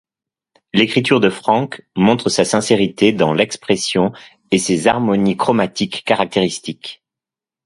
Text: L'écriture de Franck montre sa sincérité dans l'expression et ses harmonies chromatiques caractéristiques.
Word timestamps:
L'écriture 0.73 1.19
de 1.19 1.29
Franck 1.29 1.85
montre 1.95 2.29
sa 2.29 2.43
sincérité 2.43 3.11
dans 3.13 3.33
l'expression 3.33 4.11
et 4.49 4.57
ses 4.57 4.87
harmonies 4.87 5.37
chromatiques 5.37 6.03
caractéristiques. 6.05 7.03